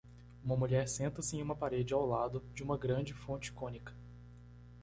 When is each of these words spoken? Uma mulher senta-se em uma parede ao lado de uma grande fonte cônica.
Uma 0.43 0.55
mulher 0.57 0.87
senta-se 0.87 1.37
em 1.37 1.43
uma 1.43 1.55
parede 1.55 1.93
ao 1.93 2.03
lado 2.07 2.41
de 2.55 2.63
uma 2.63 2.75
grande 2.75 3.13
fonte 3.13 3.51
cônica. 3.53 3.93